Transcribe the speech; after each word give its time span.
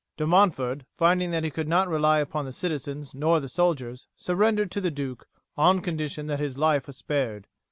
De 0.17 0.25
Montford, 0.25 0.87
finding 0.97 1.29
that 1.29 1.43
he 1.43 1.51
could 1.51 1.69
rely 1.69 2.15
neither 2.15 2.23
upon 2.23 2.45
the 2.45 2.51
citizens 2.51 3.13
nor 3.13 3.39
the 3.39 3.47
soldiers, 3.47 4.07
surrendered 4.15 4.71
to 4.71 4.81
the 4.81 4.89
duke 4.89 5.27
on 5.55 5.79
condition 5.79 6.25
that 6.25 6.39
his 6.39 6.57
life 6.57 6.87
was 6.87 6.97
spared. 6.97 7.45